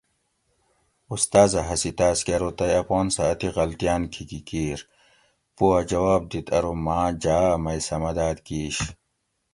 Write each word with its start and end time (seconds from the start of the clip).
استاز 1.13 1.51
اۤ 1.59 1.65
ہسی 1.69 1.91
تاۤس 1.97 2.19
کہۤ 2.25 2.33
ارو 2.37 2.49
تئ 2.57 2.71
اپان 2.81 3.07
سہۤ 3.15 3.27
اتی 3.33 3.47
غلطیاۤن 3.55 4.01
کھیکی 4.13 4.39
کِیر؟ 4.47 4.79
پو 5.55 5.65
اۤ 5.77 5.85
جواب 5.89 6.21
دِیت 6.31 6.47
ارو 6.57 6.73
ماۤں 6.85 7.09
جاۤ 7.23 7.45
اۤ 7.53 7.59
مئ 7.63 7.79
سہۤ 7.87 7.97
مداد 8.03 8.37
کِیش 8.45 8.77